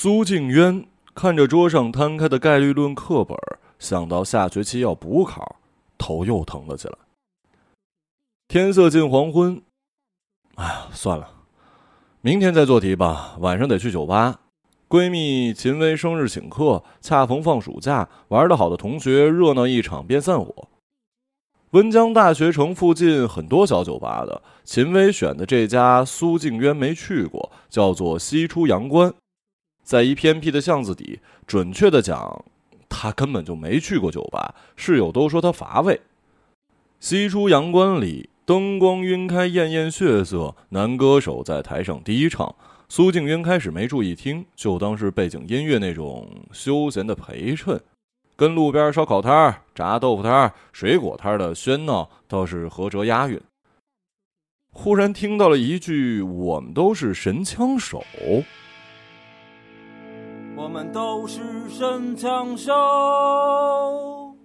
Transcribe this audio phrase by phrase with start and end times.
[0.00, 3.36] 苏静渊看着桌上摊开的概率论课本，
[3.80, 5.56] 想到下学期要补考，
[5.98, 6.94] 头又疼了起来。
[8.46, 9.60] 天色近黄昏，
[10.54, 11.28] 哎呀，算了，
[12.20, 13.34] 明天再做题吧。
[13.40, 14.38] 晚上得去酒吧，
[14.88, 20.68] 闺蜜秦薇生日请客，恰逢放暑假，玩得好的同学热闹一场便散伙。
[21.70, 29.12] 温江大学城附近很多小酒吧的，秦薇选的这家苏静渊没去过，叫做西出阳关，
[29.88, 31.18] 在一偏僻的巷子底。
[31.46, 32.44] 准确的讲，
[32.90, 35.98] 他根本就没去过酒吧，室友都说他乏味。
[37.00, 38.28] 西出阳关里。
[38.44, 40.54] 灯光晕开，艳艳血色。
[40.70, 42.54] 男歌手在台上低唱，
[42.90, 47.80] 苏静渊开始没注意听，就当是背景音乐那种休闲的陪衬，
[48.36, 53.40] 跟路边烧烤摊儿、炸豆腐摊儿、水果摊儿的喧闹倒是合辙押韵。
[54.70, 58.04] 忽然听到了一句：“我们都是神枪手。”
[60.60, 61.38] 我们都是
[61.70, 62.72] 神枪手，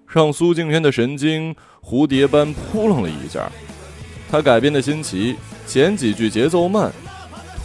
[0.07, 3.51] 让苏静渊的神经蝴蝶般扑棱了一下。
[4.29, 6.91] 他改编的新奇，前几句节奏慢，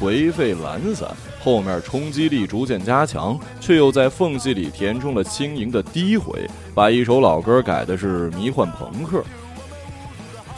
[0.00, 1.06] 颓废懒散，
[1.44, 9.22] 后面冲击力逐渐加强，却又在缝隙里填充了轻盈的低回，把一首老歌改的是迷幻朋克。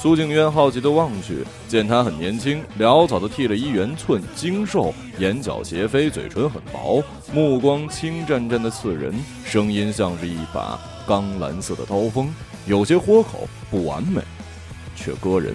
[0.00, 9.12] 苏静渊好奇的望去，见他很年轻，潦草的剃了一圆寸，精瘦，眼角斜飞，嘴唇很薄，目光清湛湛的刺人，
[9.44, 12.32] 声音像是一把钢蓝色的刀锋，
[12.64, 14.22] 有些豁口，不完美，
[14.96, 15.54] 却割人。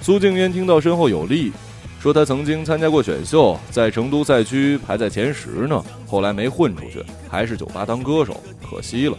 [0.00, 1.50] 苏静渊听到身后有力，
[1.98, 9.18] 说他曾经参加过选秀，在成都赛区排在前十呢，后来没混出去，还是酒吧当歌手，可惜了。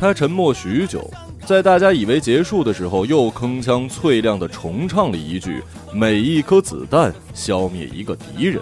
[0.00, 1.10] 他沉默许久，
[1.48, 8.60] 在大家以为结束的时候，又铿锵脆亮的重唱了一句：“每一颗子弹消灭一个敌人。”，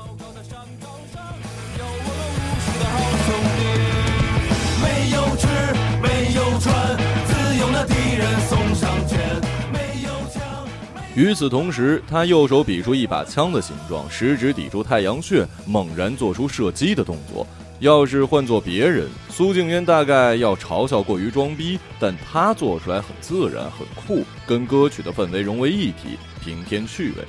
[11.16, 17.44] 与此同时，他右手比出一把枪的形状，食指抵住太阳穴，猛然做出射击的动作。
[17.81, 27.25] 要是换做别人，苏静渊大概要嘲笑过于装逼，但他做出来很自然、很酷，跟歌曲的氛围融为一体，平添趣味。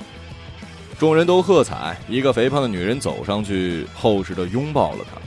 [0.98, 5.20] 众人都喝彩，一个肥胖的女人走上去，厚实的拥抱了他。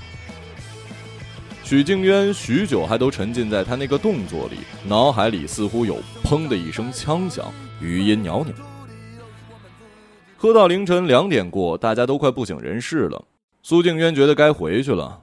[1.63, 7.45] 许静渊许久还都沉浸在他那个动作里，脑海里似乎有“砰”的一声枪响。
[7.79, 8.53] 余音袅袅，
[10.35, 13.23] 喝到凌晨两点过，大家都快不省人事了。
[13.63, 15.21] 苏静渊觉得该回去了，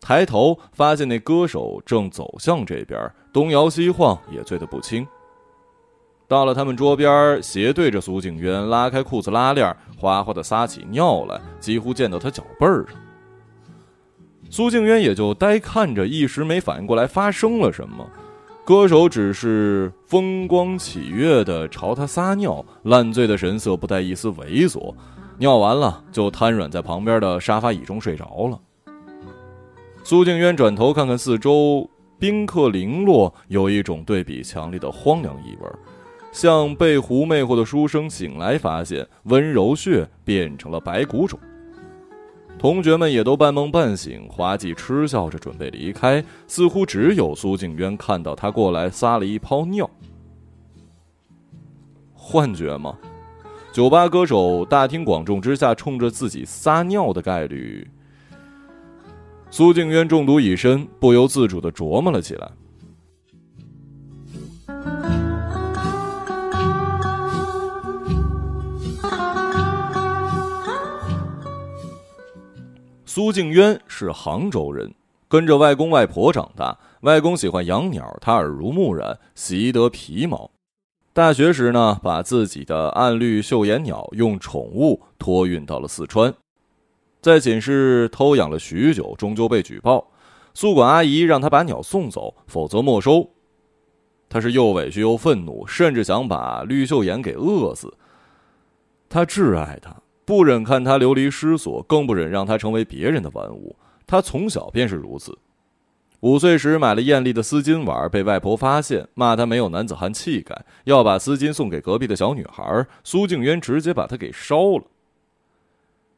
[0.00, 3.00] 抬头发现那歌手正走向这边，
[3.32, 5.06] 东摇西晃，也醉得不轻。
[6.26, 12.96] 到了他们桌边，斜对着苏静渊，拉开裤子拉链，哗哗的撒起尿来，几乎溅到他脚背儿上。
[14.48, 18.04] 苏静渊也就呆看着，一时没反应过来发生了什么。
[18.64, 24.92] 歌手只是风光喜悦的朝他撒尿，烂醉的神色不带一丝猥琐。
[25.40, 28.60] 尿完了就瘫软在旁边的沙发椅中睡着了。
[30.04, 35.66] 苏静渊转头看看四周，宾客零落，有一种对比强烈的荒凉意味，
[36.30, 41.40] 像被狐魅惑的书生醒来发现温柔穴变成了白骨种。
[42.58, 49.88] 同学们也都半梦半醒，滑稽嗤笑着准备离开，似乎只有苏静渊看到他过来撒了一泡尿。
[52.12, 52.98] 幻觉吗？
[53.72, 57.88] 酒吧歌手大庭广众之下冲着自己撒尿的概率？
[59.48, 62.50] 苏静渊中毒已深，不由自主的琢磨了起来。
[73.04, 74.92] 苏静渊是杭州人，
[75.28, 76.76] 跟着外公外婆长大。
[77.02, 80.50] 外公喜欢养鸟，他耳濡目染，习得皮毛。
[81.20, 86.32] 大学时呢，把自己的暗绿绣眼鸟用宠物托运到了四川，
[87.20, 90.10] 在寝室偷养了许久，终究被举报。
[90.54, 93.28] 宿管阿姨让他把鸟送走，否则没收。
[94.30, 97.92] 他是又委屈又愤怒，甚至想把绿袖眼给饿死。
[99.06, 99.94] 他挚爱它。
[100.24, 103.76] 不忍看他流离失所，更不忍让他成为别人的玩物。
[104.06, 105.36] 他从小便是如此。
[106.20, 112.86] 五岁时买了艳丽的丝巾玩，被外婆发现，骂他没有男子汉气概，要把丝巾送给隔壁的小女孩。
[113.02, 114.84] 苏静渊直接把他给烧了。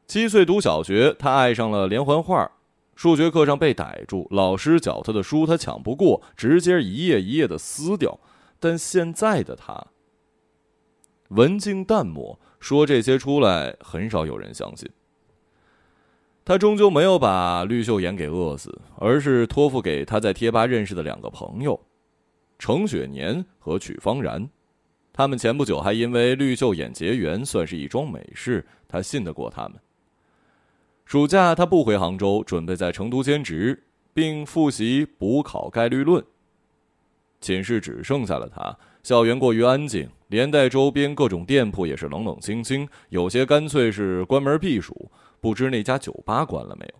[0.08, 2.50] 七岁读小学，他爱上了连环画，
[2.96, 8.18] 数学课上被逮住，老师教他的书他抢不过，直接一页一页的撕掉。
[8.58, 9.86] 但现在的他，
[11.28, 12.38] 文静淡漠。
[12.58, 14.88] 说这些出来，很少有人相信。
[16.44, 21.78] 他终究没有把绿秀妍给饿死，而是托付给他在贴吧认识的两个朋友，
[22.58, 24.48] 程雪年和曲方然。
[25.12, 28.66] 他们前不久还因为绿秀妍结缘，算是一桩美事。
[28.88, 29.74] 他信得过他们。
[31.04, 33.80] 暑假他不回杭州，准备在成都兼职，
[34.12, 36.24] 并复习补考概率论。
[37.40, 45.10] 寝室只剩下了他，校园过于安静，连带周边各种店铺也是冷冷清清，有些干脆是关门避暑。
[45.42, 46.94] 不知那家酒吧关了没有？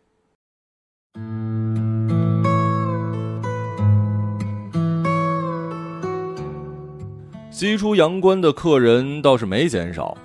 [7.53, 10.19] 西出阳关的客人倒是没减少，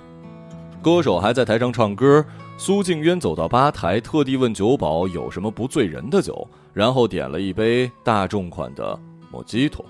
[0.82, 2.24] 歌手还在台上唱歌。
[2.56, 8.98] 苏静渊走到吧台，特地问酒保有什么不醉人的酒，然后点了一杯大众款的
[9.30, 9.84] 莫吉托。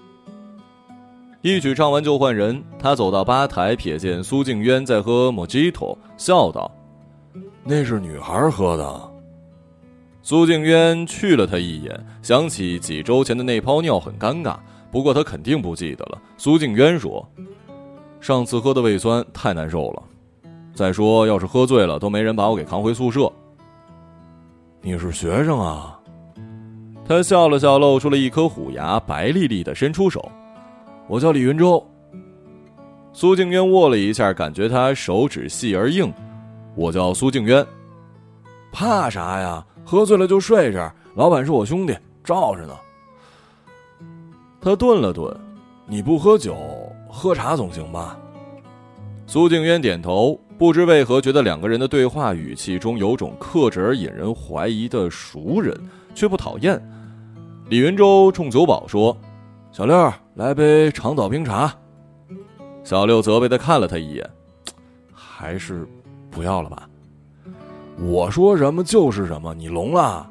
[1.41, 6.71] 一曲唱完就换人，他走到吧台，瞥见苏静渊在喝莫吉托，笑道。
[7.71, 9.11] 那是女孩喝的。
[10.23, 14.57] 苏静渊去了他一眼，想起几周前的那泡尿很尴尬，
[14.91, 16.19] 不过他肯定不记得了。
[16.39, 17.23] 苏静渊说
[18.23, 20.03] ：“上次喝的胃酸太难受了，
[20.73, 23.31] 再说要是喝醉了，都没人把我给扛回宿舍。”
[24.81, 26.01] 你是学生啊？
[27.05, 30.27] 他笑了笑，露出了一颗虎牙，白丽丽的伸出手
[31.07, 31.87] ：“我叫李云洲。”
[33.13, 36.11] 苏静渊握了一下，感觉他手指细而硬。
[36.79, 37.67] 我叫苏静渊，
[38.71, 39.67] 怕啥呀？
[39.85, 40.95] 喝醉了就睡这儿。
[41.17, 42.77] 老板是我兄弟，罩着呢。
[44.61, 45.37] 他顿了顿，
[45.87, 46.57] 你不喝酒，
[47.09, 48.17] 喝茶总行吧？
[49.27, 55.77] 苏静渊点头，不知为何觉得两个人的对话语气中有种克制而引人怀疑的熟人，
[56.15, 56.81] 却不讨厌。
[57.69, 59.19] 李云洲冲酒保说
[59.73, 61.75] ：“小六，来杯长岛冰茶。”
[62.85, 64.31] 小六责备的看了他一眼，
[65.13, 65.85] 还是。
[66.39, 66.89] 不要了吧，
[67.99, 70.25] 我说什么就是什么，你聋了？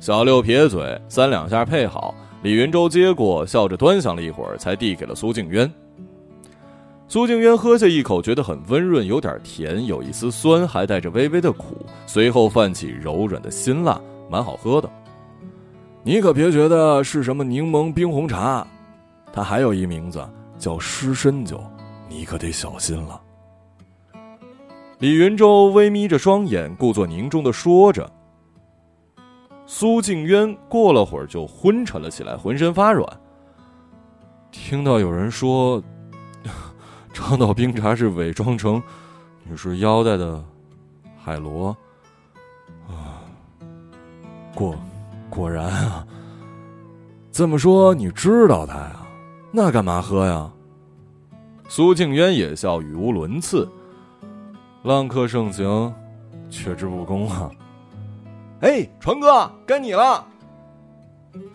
[0.00, 2.14] 小六撇嘴，三两下配好。
[2.42, 5.70] 李云洲接过，笑着端详了一会儿，才递给了苏静渊。
[7.08, 14.00] 苏静渊喝下一口，觉得很温润，有点甜，有一丝酸，还带着微微的苦，随后泛起柔软的辛辣，
[14.30, 14.88] 蛮好喝的。
[16.02, 18.66] 你可别觉得是什么柠檬冰红茶，
[19.30, 20.26] 它还有一名字
[20.58, 21.62] 叫湿身酒，
[22.08, 23.20] 你可得小心了。
[25.02, 28.08] 李云洲微眯着双眼，故作凝重的说着。
[29.66, 33.04] 苏静渊过了会儿就昏沉了起来，浑身发软。
[34.52, 35.82] 听到有人说，
[37.12, 38.80] 长岛冰茶是伪装成
[39.42, 40.40] 女士腰带的
[41.20, 41.76] 海螺，
[42.86, 43.26] 啊，
[44.54, 44.72] 果
[45.28, 46.06] 果然啊。
[47.32, 49.04] 这么说你知道他呀？
[49.50, 50.48] 那干嘛喝呀？
[51.68, 53.68] 苏静渊也笑，语无伦次。
[54.82, 55.94] 浪客盛行，
[56.50, 57.48] 却之不恭啊！
[58.62, 60.26] 哎，传哥，该你了。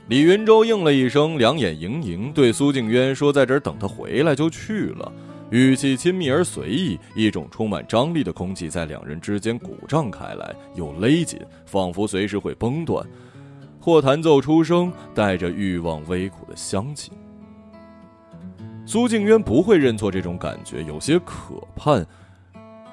[0.07, 5.11] 李云洲应了一声，两眼盈盈，对苏静渊说：“在这儿等他回来就去了。”
[5.51, 13.05] 语气亲密而随意，一种充满张力的空气在两人之间鼓胀开来，又勒紧，仿佛随时会崩断。
[13.77, 17.11] 或弹奏出声，带着欲望微苦的香气。
[18.85, 22.07] 苏静渊不会认错这种感觉，有些可盼。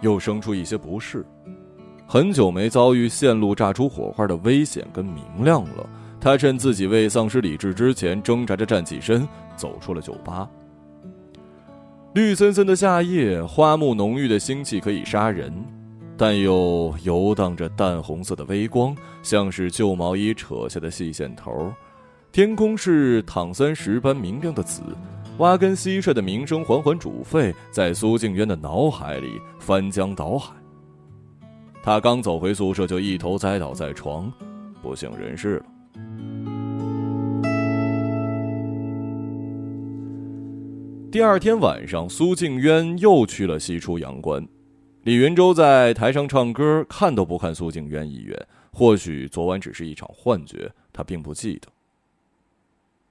[0.05, 1.25] 又生出一些不适，
[2.06, 5.89] 很久没遭遇线路炸出火花的危险跟明亮了。
[6.20, 10.46] 他趁自己未丧失理智之前，挣扎着站起身，走出了酒吧。
[12.13, 15.51] 绿森森的夏夜，花木浓郁的腥气可以杀人，
[16.19, 21.73] 但又游荡着淡红色的微光，像是旧毛衣扯下的细线头。
[22.31, 24.82] 天空是躺三石般明亮的紫。
[25.38, 30.55] 挖根蟋蟀的鸣声缓缓煮沸，在苏静渊的脑海里翻江倒海。
[31.82, 34.32] 他刚走回宿舍，就一头栽倒在床，
[34.81, 35.67] 不省人事了。
[41.10, 44.46] 第二天晚上，苏静渊又去了西出阳关。
[45.03, 48.46] 李云洲在台上唱歌，看都不看苏静渊一眼。
[48.72, 51.69] 或许昨晚只是一场幻觉，他并不记得。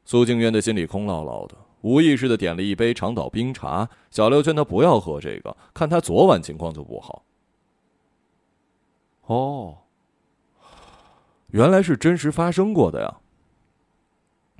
[0.05, 1.55] 苏静渊的心里空落落的。
[1.83, 7.23] 无意识的点了一杯长岛冰茶，小六劝他不要喝这个，看他昨晚情况就不好。
[9.25, 9.79] 哦，
[11.47, 13.17] 原来是真实发生过的呀。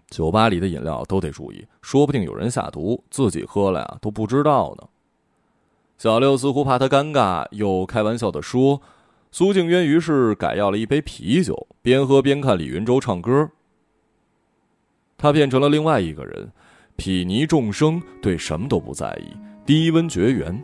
[0.10, 4.88] 酒吧里的饮料都得注意，说不定有人下毒，自己喝了呀都不知道呢。
[5.98, 8.82] 小六似乎怕他尴尬，又开玩笑的说
[9.32, 13.50] ：“苏静渊于是改要了一杯啤酒，边喝边看李云洲唱歌。
[15.18, 16.52] 他变成了另外一个人。”
[16.98, 19.36] 睥睨众生，对什么都不在意，
[19.66, 20.64] 低温绝缘。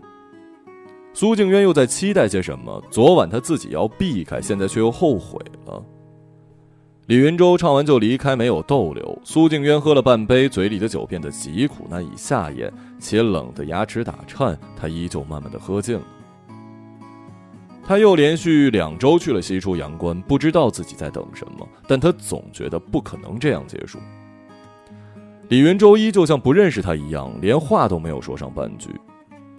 [1.13, 2.81] 苏静渊又在期待些什么？
[2.91, 5.83] 昨晚他自己要避开，现在却又后悔了。
[7.07, 9.19] 李云洲唱完就离开，没有逗留。
[9.24, 14.57] 苏静渊喝了半杯，嘴里的酒变得极苦，难以下咽，且冷得牙齿打颤。
[14.77, 16.03] 他依旧慢慢的喝尽了。
[17.83, 23.98] 他又连续两周去了西出阳关，不知道自己在等什么，但他总觉得不可能这样结束。
[25.49, 28.89] 李云洲依旧像不认识他一样，连话都没有说上半句。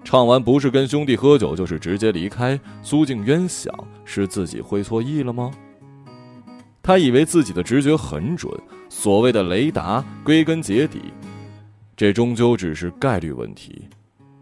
[0.04, 2.58] 唱完不是跟兄弟喝酒，就是直接离开。
[2.80, 5.50] 苏静渊想，是自己会错意了吗？
[6.80, 8.50] 他以为自己的直觉很准，
[8.88, 11.00] 所谓的雷达，归根结底，
[11.96, 13.88] 这终究只是概率问题，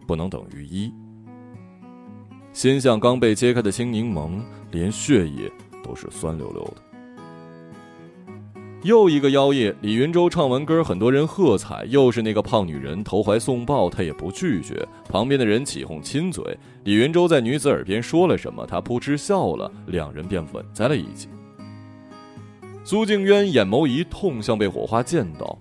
[0.06, 0.92] 不能等于一。
[2.52, 4.38] 心像刚被揭开的青柠檬，
[4.70, 5.50] 连血液
[5.82, 6.87] 都是酸溜溜的。
[8.84, 11.84] 又一个妖夜，李云洲唱完歌，很多人喝彩。
[11.88, 14.86] 又是那个胖女人投怀送抱，他也不拒绝。
[15.08, 21.28] 旁边的人起哄亲嘴，李云洲在女子耳边说了什么，她扑哧笑了，两人便吻在了一起。
[22.84, 25.58] 苏静渊眼眸一痛，像被火花溅到，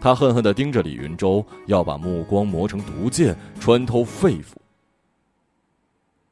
[0.00, 4.54] 他恨恨地盯着李云洲，要把目光磨成毒箭，穿透肺腑。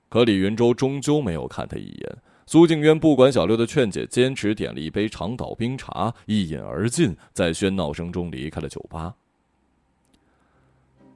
[0.09, 2.17] 可李云洲终究没有看他一眼。
[2.49, 9.15] 苏静渊不管小六的劝解，坚持点了一杯长岛冰茶，一饮而尽，在喧闹声中离开了酒吧。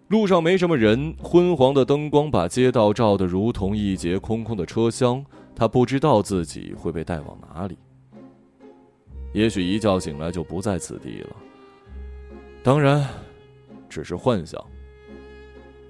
[0.08, 5.24] 路上没什么人，昏黄的灯光把街道照得如同一节空空的车厢。
[5.56, 7.78] 他不知道自己会被带往哪里，
[9.32, 11.30] 也许一觉醒来就不在此地了。
[12.62, 13.08] 当然，
[13.88, 14.62] 只是幻想。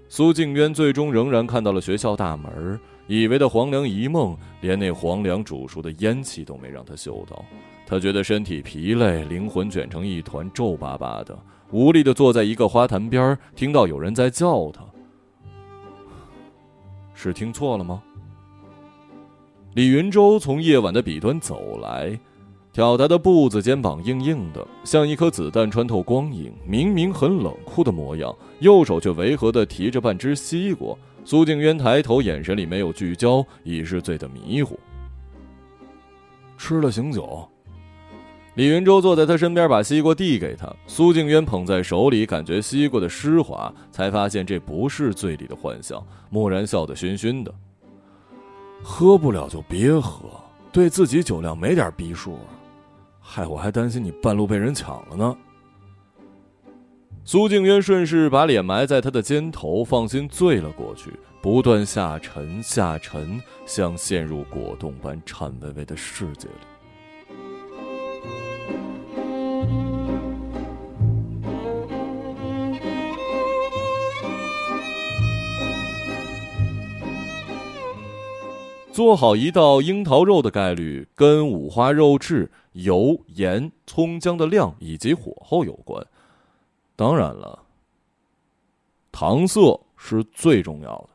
[0.09, 2.79] 苏静渊最终仍然看到了学校大门。
[3.15, 7.45] 以为的黄粱一梦，连那黄粱煮熟的烟气都没让他嗅到。
[7.87, 11.39] 他觉得身体疲累，灵魂卷成一团，皱巴巴的，
[11.73, 14.83] 无力的坐在一个花坛边听到有人在叫他。
[17.13, 18.03] 是听错了吗？
[19.75, 22.19] 李云洲从夜晚的彼端走来，
[22.73, 26.51] 挑打的步子，肩膀硬硬的，像一颗子弹穿透光影。
[26.67, 30.97] 明明很冷酷的模样，右手却违和的提着半只西瓜。
[31.25, 34.79] 苏静渊抬头，眼神里没有聚焦，已是醉得迷糊。
[36.59, 37.49] 吃了醒酒，
[38.55, 40.71] 李云洲坐在他身边，把西瓜递给他。
[40.87, 47.55] 苏静渊捧在手里，感觉西瓜的湿滑，才发现这不是醉里的幻象，蓦然笑得醺醺的。
[48.83, 50.29] 喝不了就别喝，
[50.73, 52.39] 对自己酒量没点逼数，
[53.21, 55.37] 害我还担心你半路被人抢了呢。
[57.25, 66.55] 苏静渊顺势把脸埋在他的肩头，放心醉了过去，不断下沉下沉，像陷入果冻般颤巍巍的世界里。
[78.91, 86.05] 做好一道樱桃肉的概率跟五花肉质、油、盐、葱姜的量以及火候有关。
[87.03, 87.59] 当然了，
[89.11, 91.09] 糖色是最重要的。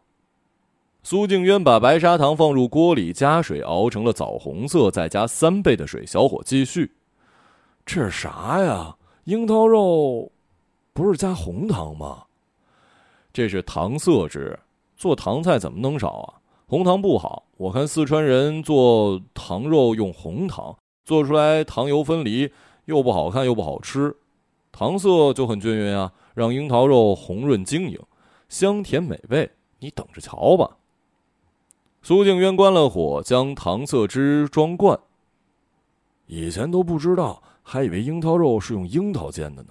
[1.01, 6.93] 苏静渊把白砂糖放入锅里，加水熬成了枣红色，再加三倍的水，小火继续。
[7.85, 8.97] 这是啥呀？
[9.23, 10.29] 樱桃肉
[10.91, 12.25] 不是加红糖吗？
[13.31, 14.59] 这是糖色汁，
[14.97, 16.33] 做糖菜怎么能少啊？
[16.67, 20.75] 红糖不好，我看四川人做糖肉用红糖，
[21.05, 22.51] 做出来糖油分离，
[22.83, 24.13] 又不好看又不好吃。
[24.71, 27.99] 糖色就很均匀啊，让樱桃肉红润晶莹，
[28.49, 29.49] 香甜美味。
[29.79, 30.77] 你等着瞧吧。
[32.01, 34.99] 苏静渊关了火，将糖色汁装罐。
[36.25, 39.69] 以前都不知道，还以为樱桃肉是用樱桃煎的呢。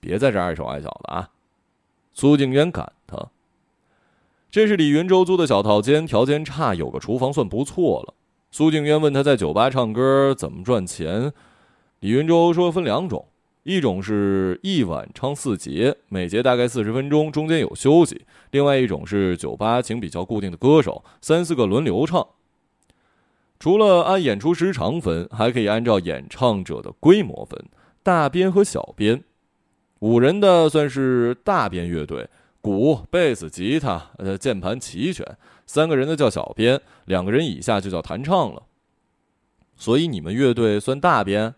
[0.00, 1.30] 别在这碍手碍脚的啊！
[2.12, 3.30] 苏静渊赶他。
[4.50, 8.14] 这是李云洲租的小套间，条件差，有个厨房算不错了。
[8.50, 11.32] 苏静渊问他在酒吧唱歌怎么赚钱，
[12.00, 13.26] 李云洲说分两种。
[13.64, 18.16] 一种是一晚唱四节，每节大概四十分钟，中间有休息；
[18.50, 22.26] 另外一种是酒吧请比较固定的歌手，三四个轮流唱。
[23.58, 27.62] 除了按演出时长分，还可以按照演唱者的规模分，
[28.02, 29.24] 大编和小编。
[29.98, 35.26] 五人的算是大编乐队，鼓、贝斯、吉他、呃键盘齐全；
[35.66, 38.62] 三个人的叫小编，两个人以下就叫弹唱了。
[39.76, 41.56] 所以你们乐队算大编？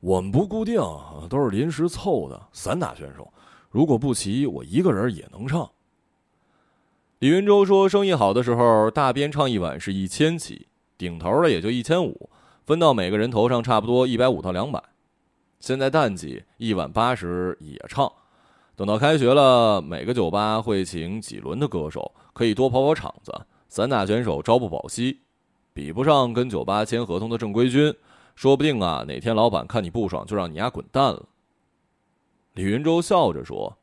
[0.00, 0.80] 我们不固定，
[1.28, 3.32] 都是临时凑的散打选手。
[3.70, 5.68] 如果不齐，我一个人也能唱。
[7.18, 10.66] 李云洲说：“生意好的时候，大编唱一晚是一千起，
[10.98, 12.28] 顶头的也就一千五，
[12.64, 14.82] 分到每个人头上差不多一百五到两百。
[15.58, 18.12] 现在淡季，一晚八十也唱，
[18.76, 23.32] 等到开学了，每个酒吧会请几轮的歌手，可以多跑跑场子。
[23.68, 25.18] 散打选手朝不保夕，
[25.72, 27.92] 比不上跟酒吧签合同的正规军。
[28.36, 31.26] 说不定啊，哪天老板看你不爽，就让你丫滚蛋了。
[32.52, 33.76] 李云洲笑着说：“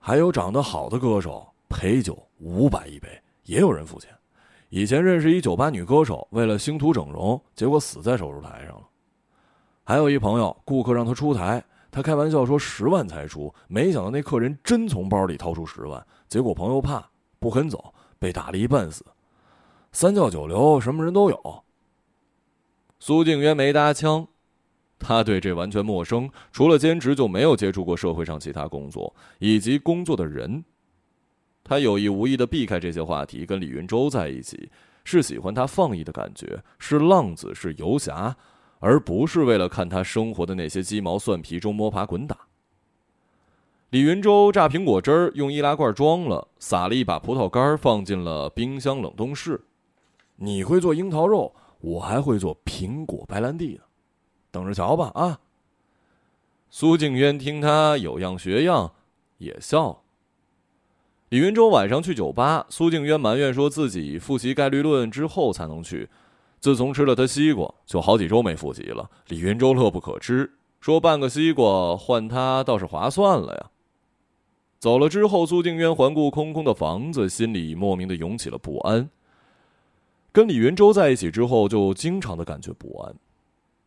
[0.00, 3.08] 还有长得好的歌手，陪酒五百一杯，
[3.44, 4.10] 也有人付钱。
[4.70, 8.88] 以前认识一酒吧女歌手，为了星途整容，结果死在手术台上了。
[9.84, 11.62] 还有一朋友，顾客让他出台。”
[11.92, 17.04] 他开玩笑说十万才出，没想到那客人真从包里掏出十万，结果朋友怕
[17.40, 19.04] 不肯走，被打了一半死。
[19.90, 21.64] 三教九流，什么人都有。
[23.00, 24.28] 苏静渊没搭腔，
[24.98, 30.62] 他对这完全陌生，除了兼职就没有接触过社会上其他工作以及工作的人。
[31.64, 34.70] 他有意无意的避开这些话题，跟李云洲在一起，
[35.02, 38.36] 是喜欢他放逸的感觉，是浪子，是游侠。
[38.82, 42.34] 而不是为了看他生活的那些鸡毛蒜皮中摸爬滚打。
[43.90, 49.60] 李云洲榨苹果汁儿，用易拉罐装了，撒了一把葡萄干，放进了冰箱冷冻室。
[50.36, 53.80] 你会做樱桃肉，我还会做苹果白兰地呢，
[54.50, 55.40] 等着瞧吧啊！
[56.68, 58.92] 苏静渊听他有样学样，
[59.38, 59.98] 也笑了。
[61.30, 66.08] 李云洲晚上去酒吧，苏静渊埋怨说自己复习概率论之后才能去。
[66.60, 69.08] 自从吃了他西瓜，就好几周没复习了。
[69.28, 73.70] 李云洲乐不可支，说半个西瓜换他倒是划算了呀。
[74.78, 79.08] 走了之后，苏静渊环顾空空的房子，心里莫名的涌起了不安。
[80.32, 83.14] 跟李云洲在一起之后，就经常的感觉不安，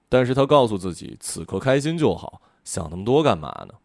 [0.10, 3.76] 但是他告诉自己，此刻开心就好，想那么多干嘛呢？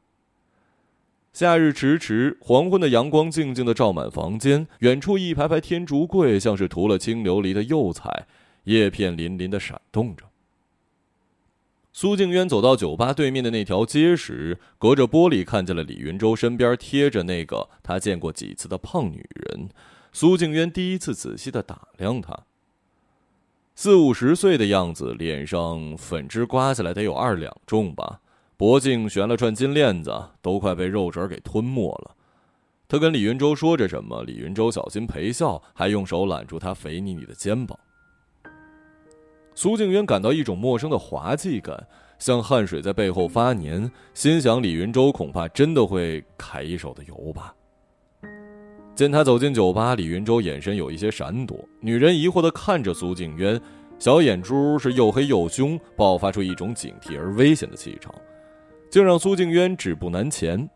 [1.33, 8.27] 夏日迟迟，黄昏的阳光静静的照满房间，远处一排排天竺柜，像是涂了青琉璃的釉彩。
[8.65, 10.27] 叶片粼粼的闪动着。
[11.93, 19.71] 苏静渊走到酒吧对面的那条街时，隔着玻璃看见了李云洲身边贴着那个他见过几次的胖女人。
[20.13, 22.45] 苏静渊第一次仔细的打量她，
[23.81, 28.19] 四五十岁的样子，脸上粉脂刮下来得有二两重吧，
[28.57, 30.13] 脖颈悬了串金链子，
[30.43, 32.11] 都快被肉褶给吞没了。
[32.89, 37.79] 他跟李云洲说着什么，李云洲小心陪笑，还用手揽住他肥腻腻的肩膀。
[39.55, 41.87] 苏静渊感到一种陌生的滑稽感，
[42.19, 47.55] 像汗水在背后发黏，心想李云洲恐怕真的会揩一手的油吧。
[48.99, 53.61] 见他走进酒吧，李云洲眼神有一些闪躲，女人疑惑地看着苏静渊，
[53.97, 58.13] 小眼珠是又黑又凶，爆发出一种警惕而危险的气场，
[58.91, 60.69] 竟让苏静渊止步难前。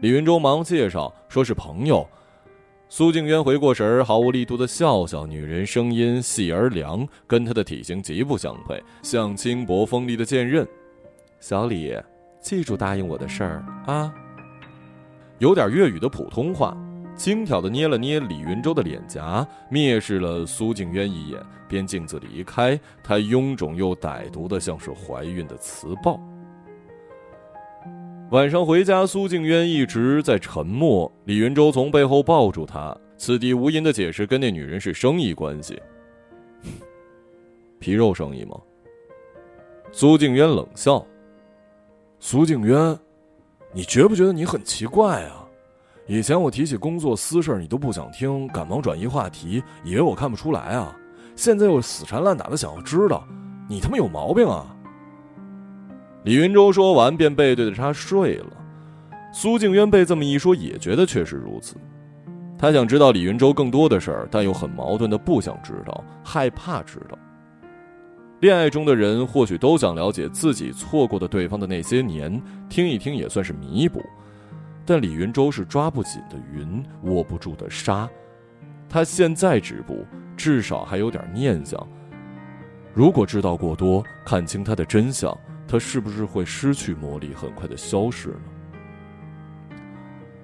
[0.00, 2.08] 李云洲忙介绍说是朋友。
[2.88, 5.26] 苏静渊回过神儿，毫无力度的笑笑。
[5.26, 10.66] 女人声音细而凉，跟她的体型极不相配，像轻薄锋利的剑刃。
[11.40, 11.94] 小李，
[12.40, 14.10] 记住答应我的事儿啊！
[15.40, 16.74] 有点粤语的普通话，
[17.18, 22.78] 轻佻的捏了捏李云洲的脸颊，蔑视了苏静渊一眼，便径自离开。
[23.02, 26.20] 他臃肿又歹毒的，像是怀孕的雌豹。
[28.30, 31.10] 晚上回家，苏静渊一直在沉默。
[31.24, 35.82] 李云洲从背后抱住他，此地无银的解释跟那女人是生意关系，
[37.80, 38.56] 皮肉生意吗？
[39.90, 41.04] 苏静渊冷笑。
[42.20, 42.96] 苏静渊，
[43.72, 45.37] 你觉不觉得你很奇怪啊？
[46.08, 50.96] 以前我提起工作私事你都不想听，赶忙转移话题，以为我看不出来啊。
[51.36, 53.28] 现在又死缠烂打的想要知道，
[53.68, 54.74] 你他妈有毛病啊！
[56.24, 58.46] 李云洲说完，便背对着他睡了。
[59.34, 61.76] 苏静渊被这么一说，也觉得确实如此。
[62.58, 67.18] 他想知道李云洲更多的事儿，但又很矛盾的不想知道，害怕知道。
[68.40, 74.02] 恋爱中的人或许都想了解自己错过的对方的那些年，听一听也算是弥补。
[74.88, 78.08] 但李云洲是抓不紧的云，握不住的沙。
[78.88, 81.86] 他现在止步，至少还有点念想。
[82.94, 85.36] 如果知道过多，看清他的真相。
[85.66, 89.76] 他是不是会失去魔力，很快的消失呢？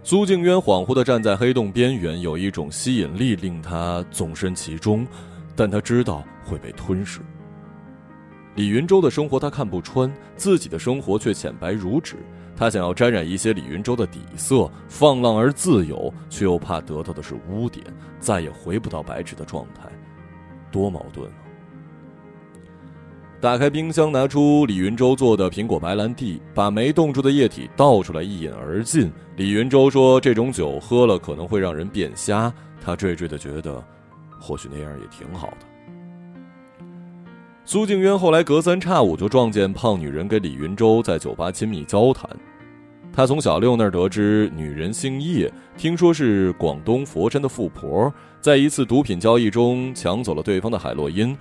[0.02, 5.06] 苏静渊恍惚的站在黑洞边缘，有一种吸引力令他纵身其中，
[5.56, 7.20] 但他知道会被吞噬。
[8.56, 12.16] 李云洲的生活他看不穿，自己的生活却浅白如纸。
[12.56, 17.84] 他想要沾染一些李云洲的底色，放浪而自由，却又怕得到的是污点，
[18.20, 19.88] 再也回不到白纸的状态，
[20.70, 21.38] 多矛盾啊！
[23.40, 29.12] 打开冰箱，拿出李云洲做的苹果白兰地，把没冻住的液体倒出来，一饮而尽。
[29.36, 33.84] 李云洲说：“这种酒喝了可能会让人变瞎。”他惴惴的觉得，
[34.40, 35.73] 或许那样也挺好的。
[37.66, 42.28] 苏静渊后来隔三差五就撞见胖女人跟李云洲在酒吧亲密交谈，
[43.10, 51.34] 他从小六那儿得知，女人姓叶，听说是广东佛山的富婆，在一次毒品交易中抢走了对方的海洛因，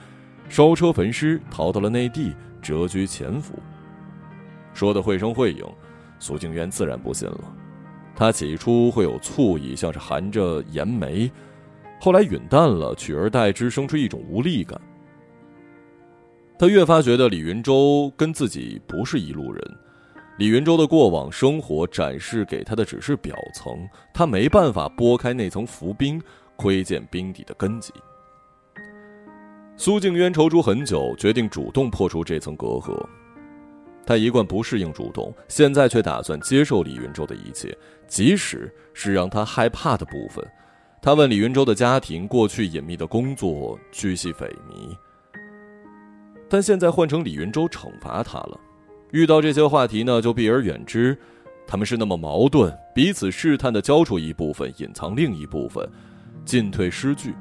[0.48, 3.60] 烧车焚尸，逃到了内地，谪居潜伏。
[4.74, 5.66] 说的绘声绘影，
[6.20, 7.42] 苏静渊自然不信了。
[8.16, 11.30] 他起初会有醋意，像是含着盐梅，
[12.00, 14.80] 后来允淡了，取而代之生出一种无力感。
[16.58, 19.78] 他越发觉得李云洲跟自己不是一路人。
[20.38, 26.22] 李云洲的过往生活展示给他的只是表层，他没办法拨开那层浮冰，
[26.56, 27.94] 窥见冰底的根基。
[29.78, 33.00] 苏静渊踌躇很久，决定主动破除这层隔阂。
[34.06, 37.76] 他一贯不适应主动，现在却打算接受李云洲的一切，
[38.08, 40.46] 即使是让他害怕的部分。
[41.02, 44.96] 他问李云洲的家庭、过去隐秘的工作，巨细匪靡。
[46.54, 48.60] 但现在换成李云洲惩罚他了。
[49.10, 51.18] 遇到这些话题呢，就避而远之。
[51.66, 55.84] 他们是那么矛盾，彼此试探的交出一部分，隐藏另一部分，
[56.46, 57.34] 进退失据，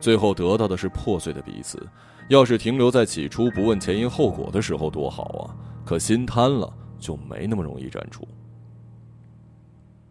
[0.00, 1.82] 最后得到的是破碎的彼此。
[2.28, 5.56] 要是停留在起初不问前因后果的时候多好啊！
[5.86, 8.28] 可心贪了，就没那么容易站住。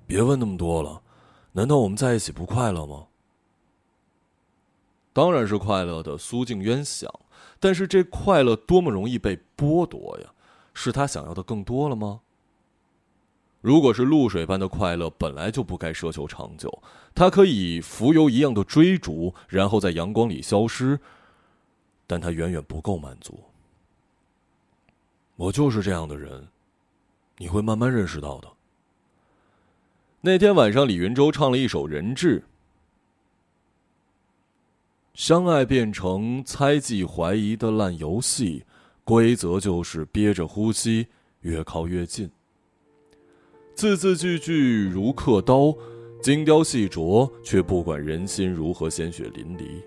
[0.07, 0.99] 别问那么多了，
[1.51, 3.05] 难道我们在一起不快乐吗？
[5.13, 6.17] 当然是快乐的。
[6.17, 7.07] 苏静渊想，
[7.59, 10.31] 但是这快乐多么容易被剥夺呀！
[10.73, 12.21] 是他想要的更多了吗？
[13.59, 16.81] 如果是露水般的快乐，本来就不该奢求长久。
[17.13, 20.97] 他可以浮游一样的追逐，然后在阳光里消失，
[22.07, 23.43] 但他远远不够满足。
[25.35, 26.47] 我就是这样的人，
[27.37, 28.47] 你会慢慢认识到的。
[30.21, 32.39] 那天晚上，李云洲唱了一首《人质》，
[35.19, 38.63] 相爱变成猜忌怀疑的烂游戏。
[39.03, 41.05] 规则就是憋着呼吸，
[41.41, 42.29] 越靠越近。
[43.75, 45.75] 字字句句如刻刀，
[46.21, 49.83] 精雕细琢，却不管人心如何鲜血淋漓。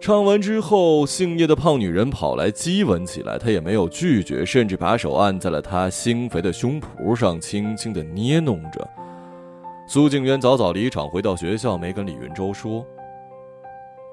[0.00, 8.88] 唱完之后，姓叶的胖女人跑来激吻起来，他也没有拒绝，甚至把手按在了她心肥的胸脯上，轻轻的捏弄着。
[9.86, 12.84] 苏静渊早早离场，回到学校，没跟李云洲说。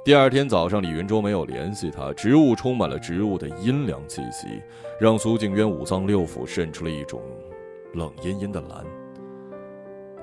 [0.04, 4.62] 第二天早上，李云洲没有联系他，植物充满了植物的阴凉气息，
[5.00, 7.22] 让苏静渊五脏六腑渗出了一种
[7.94, 8.86] 冷阴阴的蓝。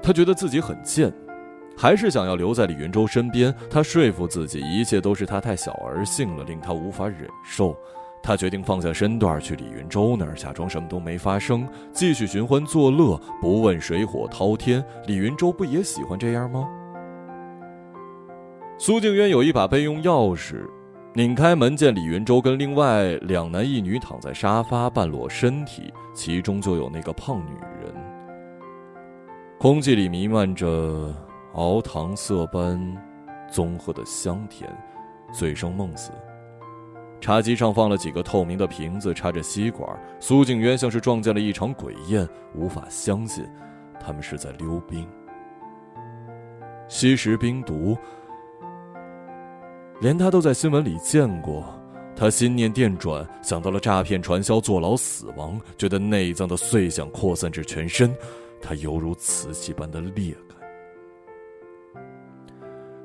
[0.02, 1.10] 他觉得自己很贱，
[1.76, 3.54] 还是想要留在李云洲身边。
[3.70, 7.76] 他说服自己，一切都是他太小儿性了，令他无法忍受。
[8.22, 14.82] 他决定放下身段去李云洲那儿，假装什么都没发生，继续寻欢作乐，不问水火滔天。
[15.06, 16.66] 李云洲不也喜欢这样吗？
[18.78, 20.66] 苏静渊有一把备用钥匙，
[21.12, 27.94] 拧开门见李云洲跟另外两男一女躺在沙发，半裸身体，其中就有那个胖女人。
[29.58, 31.14] 空气里弥漫着
[31.54, 32.78] 熬糖色般
[33.50, 34.70] 综合的香甜，
[35.32, 36.10] 醉生梦死。
[37.20, 39.88] 茶几上放了几个透明的瓶子，插着吸管。
[40.20, 43.48] 苏静渊像是撞见了一场鬼宴，无法相信，
[43.98, 45.08] 他们是在溜冰。
[46.88, 47.96] 吸食冰毒，
[50.00, 51.64] 连他都在新闻里见过。
[52.16, 58.14] 他心念电转，想到了诈骗、传销、坐牢、死亡，觉得内脏的碎响扩散至全身，
[58.60, 60.36] 他犹如瓷器般的裂。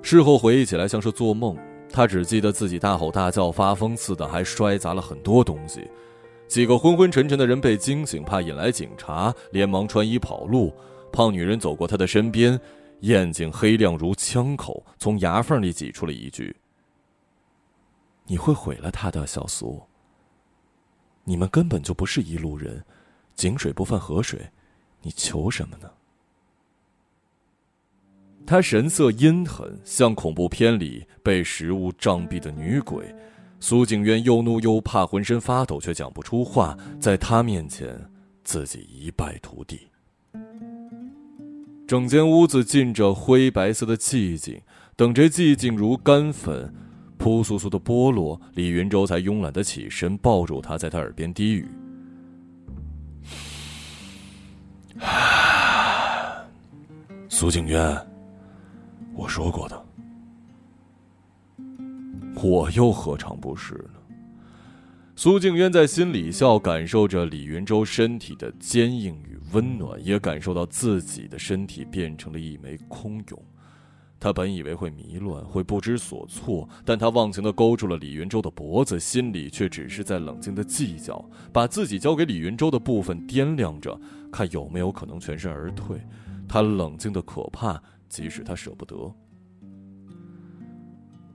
[0.02, 1.58] 事后回忆起来，像是做梦。
[1.92, 5.88] 他只记得自己大吼大叫、发疯似的，还摔砸了很多东西。
[6.48, 10.74] 几个昏昏沉沉的人被惊醒，怕引来警察，连忙穿衣跑路。
[11.12, 12.60] 胖女人走过他的身边，
[13.02, 16.56] 眼睛黑亮如枪口，从牙缝里挤出了一句
[18.26, 19.82] ：“你会毁了他的，小苏。
[21.24, 22.84] 你们根本就不是一路人，
[23.36, 24.40] 井水不犯河水，
[25.02, 25.90] 你求什么呢？”
[28.50, 33.06] 他神色阴狠，像恐怖片里被食物障蔽的女鬼。
[33.60, 36.76] 苏景渊又怒又怕，浑身发抖，却讲不出话。
[37.00, 37.96] 在他面前，
[38.44, 39.80] 自己一败涂地。
[41.88, 44.60] 整间屋子浸着灰白色的寂静，
[44.96, 46.74] 等这寂静如干粉，
[47.20, 51.68] 扑簌簌的剥落，李云洲才慵懒的起身，抱住他，在他耳边低语
[57.30, 57.96] ：“苏景渊。”
[59.20, 59.86] 我说过的，
[62.42, 64.00] 我又何尝不是呢？
[65.14, 73.38] 苏静渊在心里笑，感受着李云洲身体的坚硬与温暖，也感受到自己的身体变成了一枚空蛹。
[74.22, 84.00] 他本以为会迷乱，会不知所措，但他忘情地勾住了李云洲的脖子，心里却只是在冷静地计较，把自己交给李云洲的部分掂量着，
[84.32, 86.00] 看有没有可能全身而退。
[86.48, 89.16] 他冷静的可怕，即使他舍不得。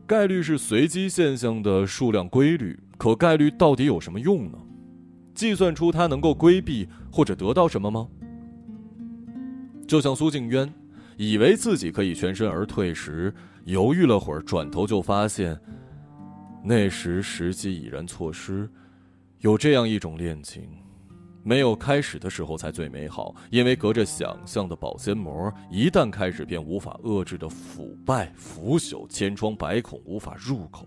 [0.06, 4.58] 概率是随机现象的数量规律，可概率到底有什么用呢？
[5.34, 8.06] 计算出它能够规避或者得到什么吗？
[9.88, 10.70] 就像苏静渊。
[11.16, 13.32] 以为自己可以全身而退时，
[13.66, 15.56] 犹豫了会儿，转头就发现，
[16.64, 18.68] 那时时机已然错失。
[19.38, 20.68] 有这样一种恋情，
[21.44, 30.86] 没有开始的时候才最美好，因为隔着想象的保鲜膜，一旦开始便无法遏制的腐败腐朽，千疮百孔，无法入口。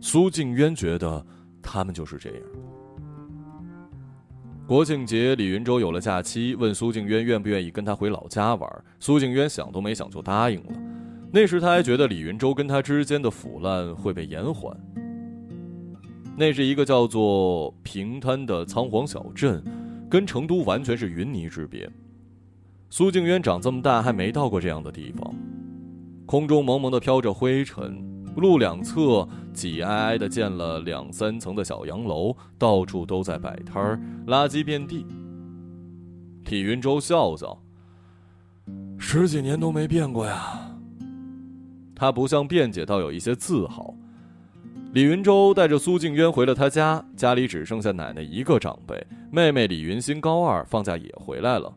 [0.00, 1.24] 苏静渊觉得
[1.62, 2.40] 他们就是这样。
[4.66, 8.84] 国庆节，李云洲有了假期，问苏静渊愿不愿意跟他回老家玩。
[8.98, 10.72] 苏静渊想都没想就答应了。
[11.30, 14.74] 那时他还觉得李云洲跟他之间的腐烂会被延缓。
[16.34, 19.62] 那是一个叫做平滩的仓皇小镇，
[20.12, 21.90] 跟成都完全是云泥之别。
[22.90, 25.34] 苏静渊长这么大还没到过这样的地方，
[26.26, 28.06] 空中蒙蒙的飘着灰尘。
[28.36, 35.06] 路两侧挤挨挨的建了两三层的小洋楼，到处都在摆摊儿，垃圾遍地。
[36.44, 37.58] 李云洲笑笑
[38.98, 40.76] ：“十几年都没变过呀。”
[41.96, 43.94] 他不像辩解，倒有一些自豪。
[44.92, 51.72] 李云洲带着苏静渊回了他家，家里只剩下奶奶一个长辈，妹妹李云欣高二，放假也回来了。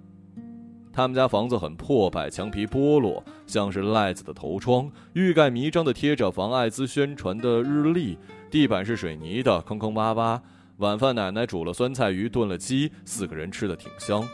[0.92, 8.18] 他们家房子很破败，墙皮剥落，像是赖子的头疮，欲盖弥彰地贴着防艾滋宣传的日历。
[8.52, 10.42] 地板是水泥的，坑坑洼洼。
[10.80, 14.28] 晚饭奶奶煮了酸菜鱼，炖了鸡，四个人吃的挺香。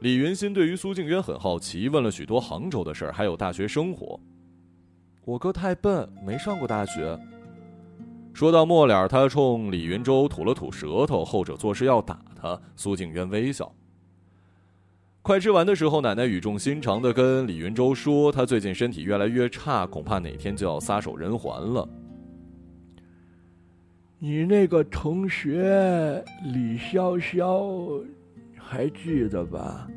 [0.00, 4.18] 李云欣对于苏静渊很好奇，问了许多杭州的事儿，还有大学生活。
[5.26, 7.18] 我哥太笨，没上过大学。
[8.34, 12.60] 说到末了，他冲李云洲吐了吐舌头，后者做事要打他。
[12.74, 13.72] 苏静渊微笑。
[15.22, 21.88] 快吃完的时候，奶奶语重心长地跟李云洲说：“他最近身体越来越差，恐怕哪天就要撒手人寰了。”
[24.18, 28.02] 你那个同学李潇潇，
[28.58, 29.88] 还记得吧？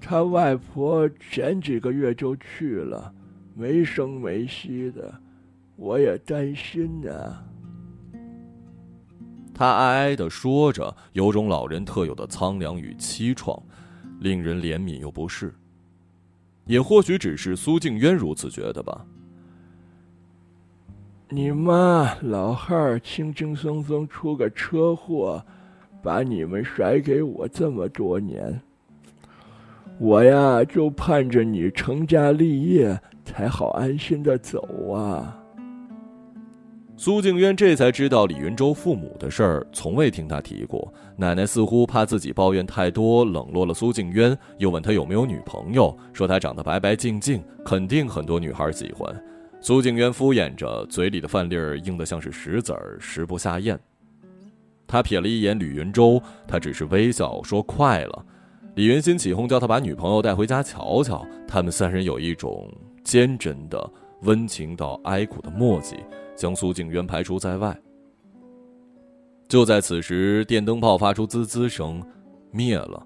[0.00, 3.10] 他外婆前几个月就去了，
[3.54, 5.12] 没声没息的，
[5.78, 7.10] 我也担心呢。
[9.54, 13.62] 他哀哀的说着，有种老人特有的苍凉与凄怆。
[14.20, 15.54] 令人怜悯又不适，
[16.66, 19.06] 也或许只是苏静渊如此觉得吧。
[21.28, 25.40] 你妈老汉儿轻轻松松出个车祸，
[26.02, 28.60] 把你们甩给我这么多年，
[30.00, 35.40] 我呀就盼着你成家立业，才好安心的走啊。
[36.98, 40.92] 苏静渊这才知道李云洲父母的事儿，从未听他提过。
[41.14, 49.14] 奶奶似乎怕自己抱怨太多，冷落了苏静渊，又问他有没有女朋友，说他长得白白净净，肯定很多女孩喜欢。
[49.60, 53.78] 苏静渊敷衍着，嘴里的饭粒儿硬得像是石子儿，食不下咽。
[54.84, 58.26] 他瞥了一眼李云洲，他只是微笑说快了。
[58.74, 62.68] 李云心起哄叫他把女朋友带回家瞧瞧，他们三人有一种
[63.04, 63.88] 坚贞的
[64.22, 65.94] 温情到哀苦的默契。
[66.38, 67.76] 将苏静渊排除在外。
[69.48, 72.00] 就在此时，电灯泡发出滋滋声，
[72.52, 73.04] 灭了。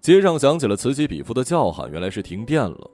[0.00, 2.90] 街上响起了此起彼伏的叫喊，原来是停电了。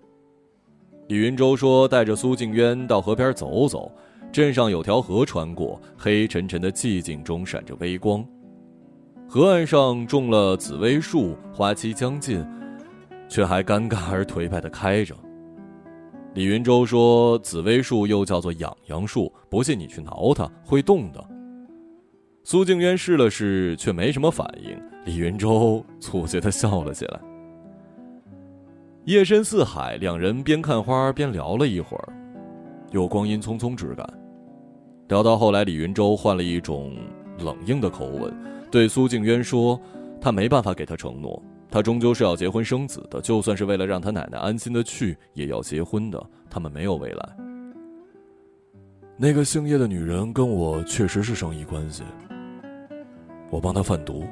[1.09, 3.91] 李云洲说：“带着苏静渊到河边走走，
[4.33, 8.25] 镇上有条河穿过，黑沉沉的寂静中闪着微光。
[9.29, 12.47] 河岸上种了紫薇树，花期将近，
[13.29, 15.15] 却还尴尬而颓败的开着。”
[16.33, 21.25] 李云洲说：“紫薇树又叫做痒痒树，不信你去挠它，会动的。”
[22.45, 24.81] 苏静渊试了试，却没什么反应。
[25.05, 27.21] 李云洲粗犷的笑了起来。
[29.07, 32.13] 夜深似海，两人边看花边聊了一会儿，
[32.93, 34.09] 有光阴匆匆之感。
[35.09, 36.97] 聊到后来，李云洲换了一种
[37.39, 38.33] 冷硬的口吻，
[38.71, 39.81] 对苏静渊说
[40.21, 46.21] ：“他没办法给他承诺。”他终究是要结婚生子的，就算是为了让他奶奶安心的去，也要结婚的。
[46.51, 47.37] 他们没有未来。
[49.17, 52.03] 那个姓叶的女人跟我确实是生意关系，
[53.51, 54.25] 我帮她贩毒。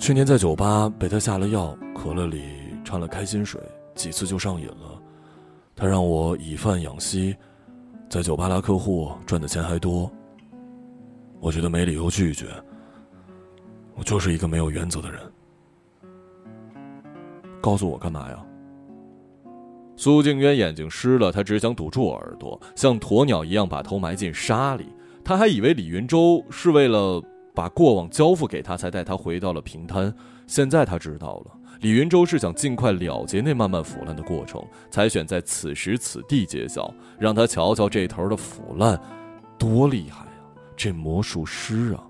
[0.00, 2.42] 去年在酒吧被她下了药，可乐里
[2.84, 3.60] 掺了开心水，
[3.94, 5.00] 几次就上瘾了。
[5.76, 7.36] 她让我以贩养吸，
[8.08, 10.10] 在酒吧拉客户，赚的钱还多。
[11.38, 12.46] 我觉得没理由拒绝。
[13.94, 15.20] 我就是一个没有原则的人。
[17.64, 18.44] 告诉我干嘛呀？
[19.96, 24.84] 苏静渊眼睛湿了，他只想堵住耳朵，像鸵鸟一样把头埋进沙里。
[25.24, 27.22] 他还以为李云洲是为了
[27.54, 30.14] 把过往交付给他，才带他回到了平滩。
[30.46, 39.00] 现在他知道了，李云洲是想尽快了结那慢慢腐烂的过程，才选在此时此地揭晓，让他瞧瞧这头的腐烂
[39.56, 40.28] 多厉害啊！
[40.76, 42.04] 这魔术师啊！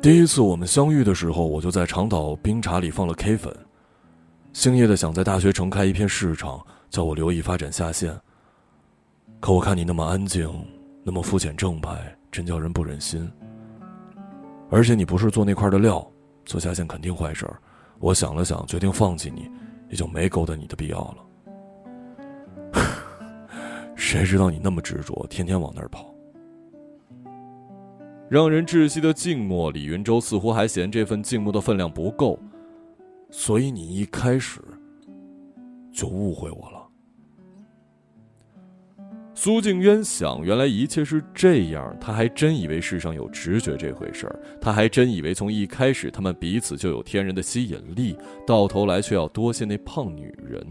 [0.00, 3.54] 第一次我们相遇的时候，我就在长岛冰茶里放了 K 粉，
[4.52, 8.16] 星夜的想在大学城开一片市场，叫我留意发展下线。
[9.40, 10.48] 可我看你那么安静，
[11.02, 13.28] 那么肤浅正派，真叫人不忍心。
[14.70, 16.08] 而且你不是做那块的料，
[16.44, 17.44] 做下线肯定坏事。
[17.98, 19.50] 我想了想，决定放弃你，
[19.88, 20.98] 也就没勾搭你的必要
[22.72, 22.82] 了。
[23.96, 26.07] 谁知道你那么执着，天天往那儿跑。
[28.30, 32.38] 让人窒息的静默，李云洲似乎还嫌这份静默的分量不够，
[33.30, 34.60] 所以你一开始
[35.90, 36.86] 就误会我了。
[39.34, 48.14] 苏静渊想，原来一切是这样，他还真以为世上有直觉这回事儿，他还真以为从一开始他们彼此就有天然的吸引力，
[48.46, 50.66] 到头来却要多谢那胖女人。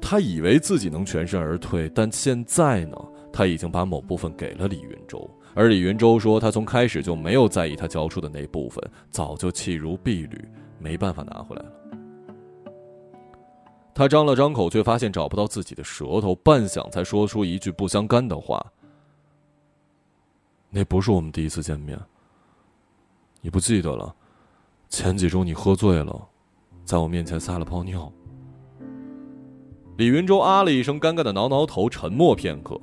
[0.00, 2.96] 他以为自己能全身而退，但现在呢？
[3.32, 11.72] 他已经把某部分给了李云洲，而李云洲说他从开始就没有在意他交出的那部分，早就弃如敝履，没办法拿回来了。
[13.94, 18.64] 他张了张口，却发现找不到自己的舌头，半晌才说出一句不相干的话
[20.70, 21.98] ：“那不是我们第一次见面。
[23.40, 24.14] 你不记得了？
[24.88, 26.26] 前几周你喝醉了，
[26.84, 28.10] 在我面前撒了泡尿。”
[29.98, 32.80] 李云洲啊了一声，尴尬的挠挠头，沉默片刻。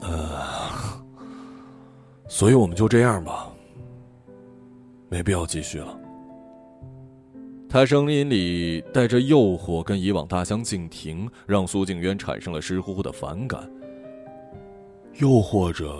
[0.00, 0.70] 呃，
[2.28, 3.48] 所以我们就这样吧，
[5.08, 5.98] 没必要继续了。
[7.68, 13.70] 他声音里带着诱惑，跟以往大相径庭，让苏静渊产生了湿乎乎的反感。
[15.18, 15.94] 又或者，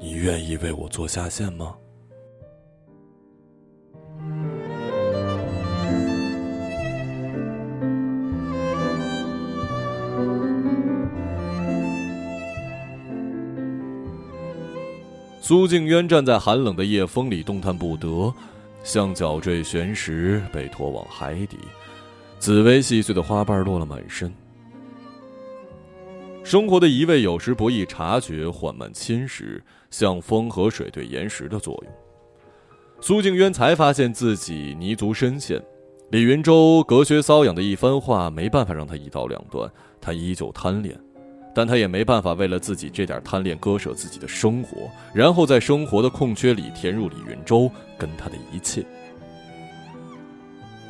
[0.00, 1.76] 你愿意为我做下线吗？
[15.44, 18.32] 苏静渊站在寒冷的夜风里，动弹不得。
[18.84, 21.58] 像脚坠悬石，被拖往海底，
[22.38, 24.32] 紫薇细碎的花瓣落了满身。
[26.44, 31.92] 生活的移位有时不易察觉，缓慢侵蚀，像风和水对岩石的作用。
[33.00, 35.60] 苏静渊才发现自己泥足深陷。
[36.12, 39.68] 李云洲隔靴搔痒的一番话，没办法让他一刀两断。
[40.00, 40.96] 他依旧贪恋。
[41.54, 48.84] 但他也没办法为了自己这点贪恋割舍自己的生活，然后在生活的空缺里填入李云洲跟他的一切。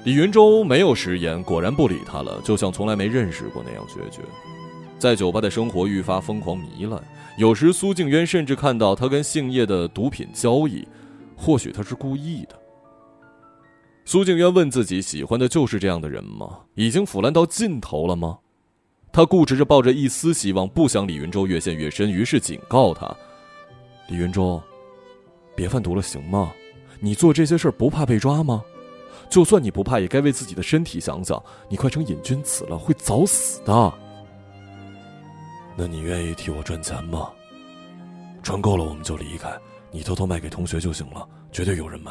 [0.04, 4.20] 李云洲没有食言，果然不理他了，就像从来没认识过那样决绝。
[4.98, 7.02] 在酒吧的生活愈发疯狂糜烂，
[7.36, 10.86] 有时苏静渊甚至看到他跟姓叶的毒品交易，
[11.36, 12.56] 或许他是故意的。
[14.04, 16.58] 苏静渊问自己：喜欢的就是这样的人吗？
[16.74, 18.38] 已经腐烂到尽头了吗？
[19.12, 23.14] 他固执着抱着一丝希望，不想李云洲越陷越深，于是警告他
[24.08, 24.60] ：“李云洲，
[25.54, 26.50] 别贩毒了，行吗？
[26.98, 28.64] 你做这些事不怕被抓吗？
[29.28, 31.42] 就算你不怕，也该为自己的身体想想。
[31.68, 33.94] 你快成瘾君子了，会早死的。
[35.76, 37.30] 那你愿意替我赚钱吗？
[38.42, 39.52] 赚够了我们就离开，
[39.90, 42.10] 你偷偷卖给同学就行了，绝对有人买，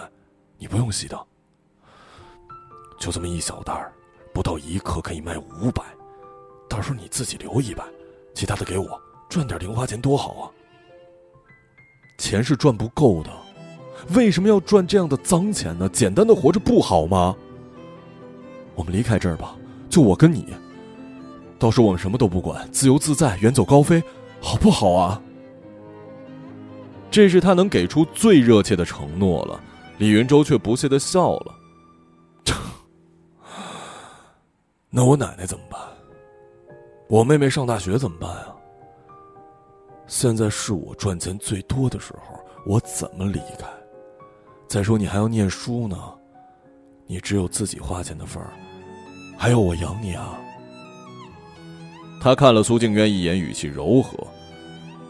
[0.57, 1.19] 你不用洗的。
[2.99, 3.91] 就这么一小袋，
[4.33, 5.83] 不到一克可以卖五百。”
[6.71, 7.83] 到时候你自己留一百，
[8.33, 10.47] 其他的给我，赚点零花钱多好啊！
[12.17, 13.29] 钱是赚不够的，
[14.15, 15.89] 为什么要赚这样的脏钱呢？
[15.89, 17.35] 简单的活着不好吗？
[18.73, 19.53] 我们离开这儿吧，
[19.89, 20.55] 就我跟你。
[21.59, 24.01] 到时候我们什么都不管，自由自在，远走高飞，
[24.39, 25.21] 好不好啊？
[27.11, 29.61] 这是他能给出最热切的承诺了。
[29.97, 31.55] 李云洲却不屑的笑了。
[34.89, 35.81] 那我奶奶怎么办？
[37.11, 38.55] 我妹妹上大学怎么办啊？
[40.07, 43.67] 现在是我赚钱最多的时候，我怎么离开？
[44.65, 45.97] 再说你还要念书呢，
[47.05, 48.53] 你只有自己花钱的份儿，
[49.37, 50.39] 还要我养你啊？
[52.21, 54.17] 他看了苏静渊一眼，语气柔和：“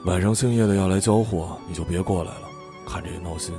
[0.08, 2.50] 晚上姓叶的要来交货，你就别过来了，
[2.84, 3.54] 看着也闹心。”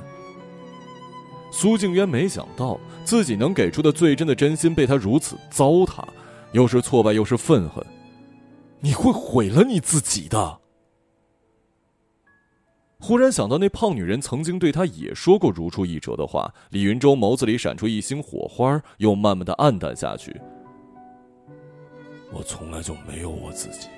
[1.52, 6.02] 苏静渊没想到自己能给出的最真的真心被他如此糟蹋，
[6.50, 7.86] 又是挫败又是愤恨。
[8.82, 10.60] 你会毁了你自己的。
[12.98, 20.40] 忽然想到那胖女人曾经对他也说过如出一辙的话，李云洲眸子里闪出一星火花，又慢慢的暗淡下去。
[22.32, 23.88] 我从来就没有我自己。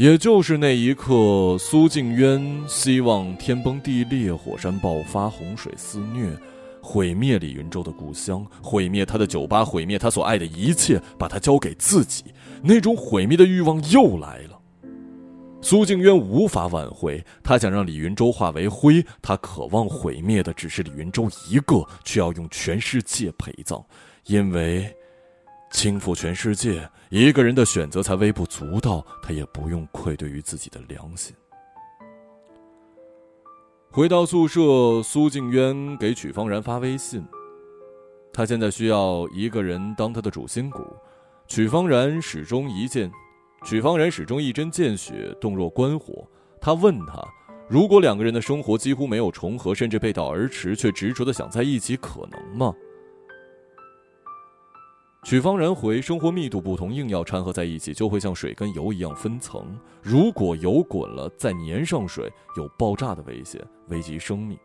[0.00, 6.34] 也就是那一刻，苏静渊希望天崩地裂、火山爆发、洪水肆虐，
[6.80, 12.24] 毁灭李云洲的故乡，毁灭他的酒吧，毁灭他所爱的一切，把他交给自己。
[12.62, 14.58] 那种毁灭的欲望又来了。
[15.60, 23.84] 苏静渊无法挽回，他想让李云洲化为灰，他渴望毁灭的只是李云洲一个，却要用全世界陪葬，
[24.24, 24.96] 因为。
[25.70, 31.34] 倾覆全世界，一个人的选择才微不足道，他也不用愧对于自己的良心。
[33.90, 37.24] 回到宿舍，苏静渊给曲方然发微信，
[38.32, 40.84] 他现在需要一个人当他的主心骨。
[41.46, 43.10] 曲方然始终一剑，
[43.64, 46.24] 曲方然始终一针见血，动若观火。
[46.60, 47.20] 他问他，
[47.68, 52.72] 如果两个人的生活几乎没有重合，甚至背道而驰，却执着的想在一起，可能吗？
[55.22, 59.78] 曲方然回：生活密度不同，硬要掺和在一起，就会像水跟油一样分层。
[60.02, 64.58] 如果油滚了再粘上水，有爆炸的危险，危及生命。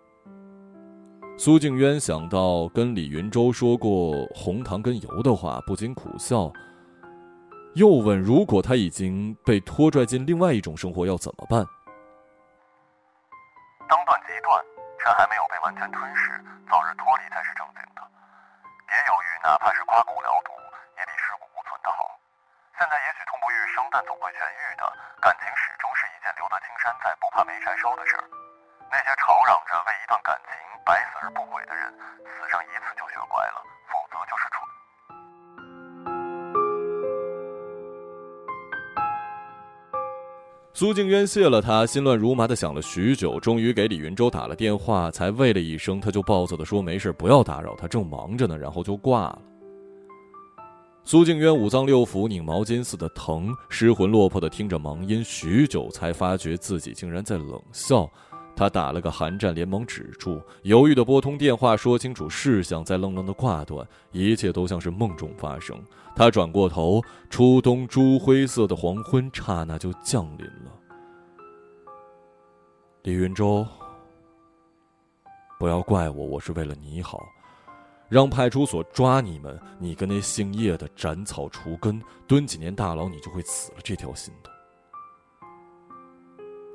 [1.38, 6.49] 苏静渊想到跟李云洲说过红糖跟油的话，不禁苦笑。
[7.74, 11.68] 又问：如果他已经被拖拽进另外一种生活，要怎么办？
[13.89, 14.64] 当断即断，
[15.03, 16.32] 趁还没有被完全吞噬，
[16.72, 18.01] 早日脱离才是正经的。
[18.88, 20.53] 别犹豫，哪怕是刮骨疗毒，
[20.97, 22.19] 也比尸骨无存的好。
[22.77, 24.83] 现在也许痛不欲生，但总会痊愈的。
[25.21, 28.23] 感情始终是一件留得青山在，不怕没柴烧的事儿。
[28.91, 31.91] 那些吵嚷着为一段感情百死而不悔的人，
[32.25, 34.74] 死上一次就学乖了，否则就是蠢。
[40.76, 49.41] 苏静渊谢了他，心乱如麻的想了许久，终于给李云洲打了电话，才喂了一声，他就暴躁的说：“没事，不要打扰他，正忙着呢。”然后就挂了。
[51.05, 58.11] 苏静渊五脏六腑拧毛巾似的疼，失魂落魄的听着忙音，许久才发觉自己竟然在冷笑。
[58.56, 63.86] 他打了个寒战，连忙止住，犹豫的拨通电话，说清楚事项，再愣愣的挂断。
[64.12, 65.78] 一切都像是梦中发生。
[66.16, 70.72] 他转过头，初冬朱灰色的黄昏刹那就降临了。
[73.03, 73.68] 李云洲，
[75.60, 77.22] 不要怪我，我是为了你好。
[78.08, 84.55] 让派出所抓你们，你跟那姓叶的斩草除根，蹲几年大牢，你就会死了这条心的。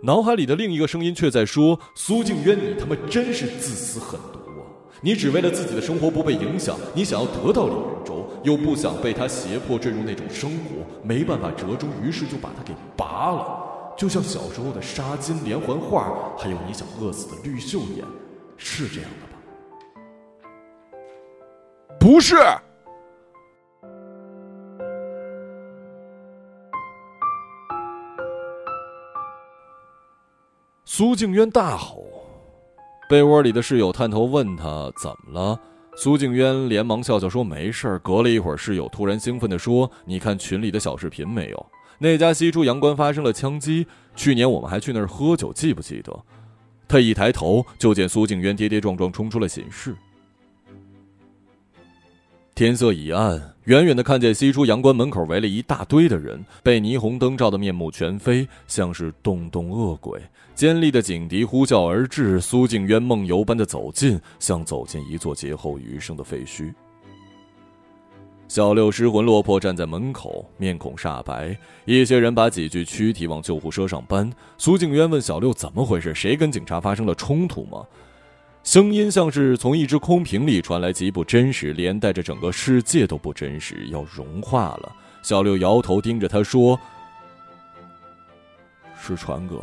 [0.03, 4.64] 脑海里的另一个声音却在说：“苏静渊，你他妈真是自私狠毒啊！
[5.03, 18.03] 你只为了自己的生活不被影响，你想要得到李云洲，又不想被他胁迫坠入那种生活，没办法折中，于是就把他给拔了，就像小时候的纱巾、连环画，还有你想饿死的绿袖眼，
[18.57, 19.36] 是这样的吧。”
[22.01, 22.36] 不是。
[31.01, 32.05] 苏静渊大吼，
[33.09, 35.59] 被窝里的室友探头问他怎么了。
[35.96, 41.66] 苏静渊连忙笑笑说：“没事儿。”隔了一会儿，室友突然兴奋地说：“你看群里的小视频没有？
[41.98, 46.14] 那家西出阳关发生了枪击，去年我们还去那儿喝酒，记不记得？”
[46.86, 49.96] 他一抬头就见苏静渊跌跌撞撞冲出了寝室。
[52.61, 60.20] 天色已暗，远远的看见西出阳关门口围了一大堆的人，被霓虹灯照得面目全非，像是洞洞恶鬼。
[60.54, 66.70] 尖利的警笛呼啸而至，苏静渊梦游般的走近，像走进一座劫后余生的废墟。
[68.46, 71.58] 小六失魂落魄站在门口，面孔煞白。
[71.86, 74.30] 一些人把几具躯体往救护车上搬。
[74.58, 77.86] 苏静渊问小六怎么回事，谁跟警察发生了冲突吗？
[78.62, 84.92] 声音像是从一只空瓶里传来，极不真实，连带着整个世界都不真实，要融化了。
[85.22, 86.78] 小六摇头，盯着他说
[89.00, 89.62] ：“是传哥，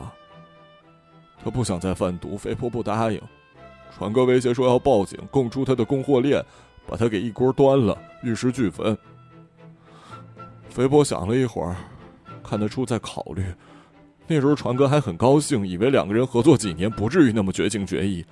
[1.43, 3.21] 他不想再贩毒，肥婆不答应。
[3.95, 6.43] 传哥威胁说要报警，供出他的供货链，
[6.85, 8.97] 把他给一锅端了，玉石俱焚。
[10.69, 11.75] 肥婆想了一会儿，
[12.43, 13.43] 看得出在考虑。
[14.27, 18.25] 那时候传哥还很高兴，以为两个人合作几年，不至于那么绝情绝义。”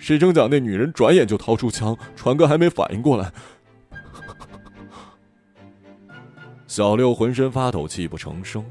[0.00, 3.30] 谁成想那女人转眼就掏出枪，传哥还没反应过来。
[6.66, 8.64] 小六浑身发抖，泣不成声。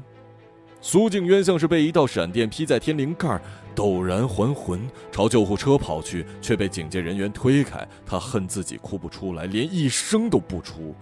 [0.80, 3.40] 苏静渊像是被一道闪电劈在天灵盖，
[3.76, 4.80] 陡然还魂，
[5.12, 7.86] 朝救护车跑去，却被警戒人员推开。
[8.04, 10.94] 他恨自己哭不出来，连一声都不出。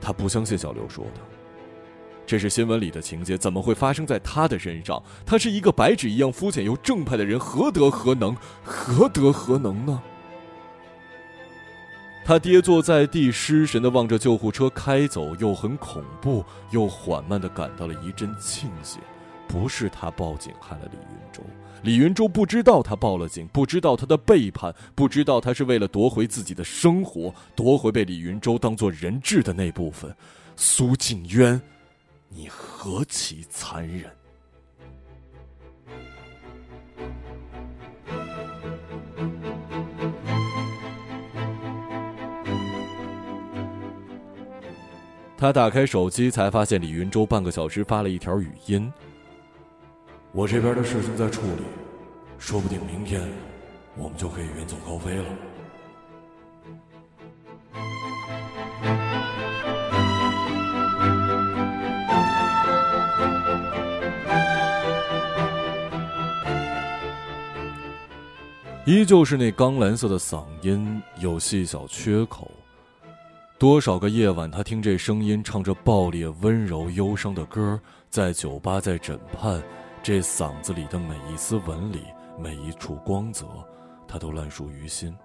[0.00, 1.20] 他不相信小六说的，
[2.32, 5.02] 这是新闻里的情节，怎么会发生在他的身上？
[5.26, 8.34] 他是一个白纸一样肤浅又正派的人，何德何能？
[8.64, 10.02] 何德何能呢？
[12.24, 18.98] 他跌坐在地，失神的望着救护车开走，又很恐怖，又缓慢的感到了一阵庆幸。
[19.46, 21.42] 不是他报警害了李云洲，
[21.82, 30.16] 李云洲不知道他报了警，不知道他的背叛，不知道他是为了夺回自己的生活，夺回被李云洲当做人质的那部分。
[30.54, 31.60] 苏静渊，
[32.34, 34.10] 你何其残忍！
[45.36, 48.90] 他打开手机，才发现李云洲半个小时发了一条语音。
[50.32, 51.64] 我这边的事情在处理，
[52.38, 53.28] 说不定明天
[53.96, 55.24] 我们就可以远走高飞了。
[68.84, 72.50] 依旧是那钢蓝色的嗓音，有细小缺口。
[73.56, 77.80] 多少个夜晚，他听这声音唱着爆裂、温柔、忧伤的歌，
[78.10, 79.62] 在酒吧，在枕畔，
[80.02, 82.00] 这嗓子里的每一丝纹理，
[82.36, 83.46] 每一处光泽，
[84.08, 85.16] 他都烂熟于心。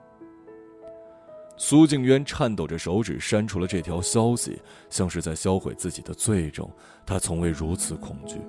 [1.58, 6.70] 苏静渊颤抖着手指删除了这条消息，像是在销毁自己的罪证。
[7.08, 8.40] 他从未如此恐惧。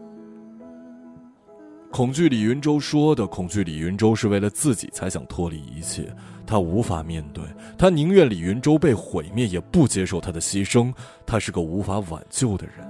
[1.91, 6.15] 恐惧李云洲说的，恐惧李云洲是为了自己才想脱离一切，
[6.47, 7.43] 他无法面对，
[7.77, 10.93] 他宁愿李云洲被毁灭，也不接受他的牺牲。
[11.27, 12.87] 他是个无法挽救的人。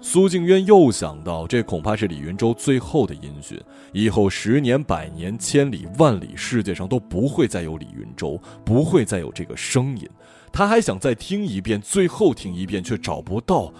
[0.00, 3.60] 苏静渊又想到，这恐怕是李云洲最后的音讯，
[3.92, 10.08] 以后十年、百年、千里、万里，世界上都不会再有李云洲，不会再有这个声音。
[10.50, 13.72] 他还想再听一遍，最后听一遍，却找不到，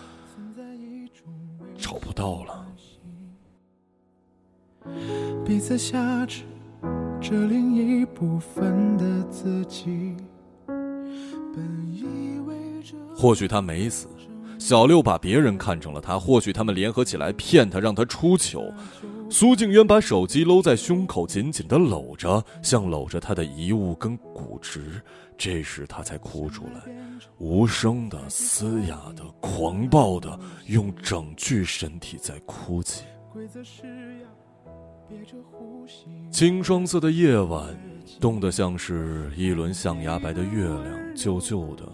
[1.76, 2.61] 找不到了。
[5.44, 6.44] 彼此挟持
[7.20, 10.16] 这另一部分的自己。
[13.14, 14.08] 或许他没死，
[14.58, 16.18] 小六把别人看成了他。
[16.18, 18.72] 或许他们联合起来骗他，让他出糗。
[19.30, 25.00] 苏静渊把手机搂在胸口，紧紧的搂着，像搂着他的遗物跟骨殖。
[25.38, 26.82] 这时他才哭出来，
[27.38, 33.04] 无声的、嘶哑的、狂暴的，用整具身体在哭泣。
[36.30, 37.78] 青霜色的夜晚，
[38.20, 41.84] 冻得像是一轮象牙白的月亮，旧旧的，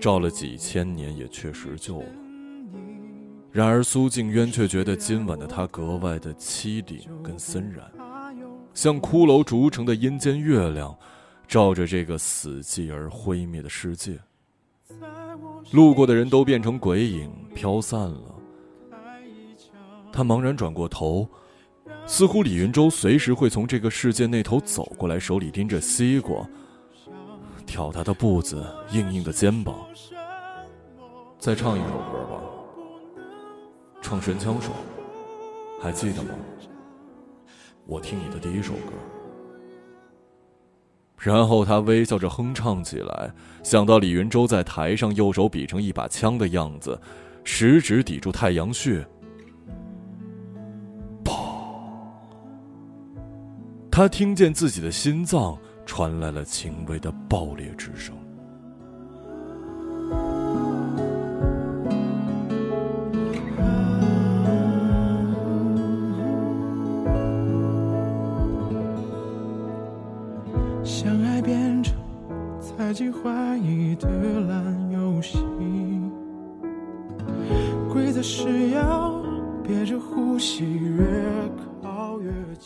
[0.00, 2.06] 照了几千年也确实旧了。
[3.50, 7.90] 然而苏静渊却觉得今晚的他格外的凄厉跟森然，
[8.74, 10.94] 像骷髅逐成的阴间月亮，
[11.48, 14.18] 照着这个死寂而灰灭的世界。
[15.72, 18.34] 路过的人都变成鬼影飘散了。
[20.12, 21.26] 他茫然转过头。
[22.06, 26.48] 似乎李云洲随时会从这个世界那头走过来，手里拎着西瓜，
[27.66, 29.74] 挑他的步子，硬硬的肩膀。
[31.38, 32.40] 再唱一首歌吧，
[34.00, 34.70] 唱《神枪手》，
[35.82, 36.30] 还记得吗？
[37.86, 38.92] 我听你的第一首歌。
[41.18, 43.32] 然后他微笑着哼唱起来，
[43.64, 46.98] 想到李云洲在台上右手比成一把枪的样子，
[47.42, 49.04] 食指抵住太阳穴。
[53.96, 58.14] 他听见自己的心脏传来了轻微的爆裂之声。
[70.84, 71.96] 相爱变成
[72.60, 74.10] 猜忌怀疑的
[74.42, 75.38] 烂游戏，
[77.90, 79.22] 规则是要
[79.66, 81.02] 憋着呼吸越。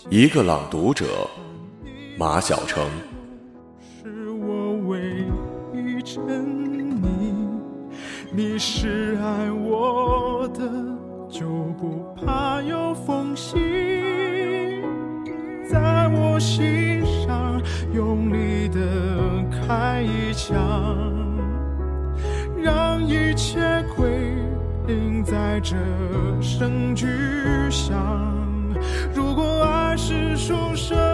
[0.08, 1.04] 一个朗读者，
[2.18, 2.84] 马晓成。
[3.80, 5.24] 是我唯
[5.72, 6.22] 一沉
[7.00, 7.34] 溺，
[8.32, 10.60] 你是爱我的，
[11.28, 11.46] 就
[11.78, 13.58] 不怕有缝隙，
[15.68, 17.60] 在我心上
[17.92, 18.80] 用力的
[19.50, 20.56] 开一枪，
[22.56, 24.34] 让一切归
[24.86, 25.76] 零在这
[26.40, 27.06] 声巨
[27.70, 28.29] 响。
[30.50, 31.09] 出声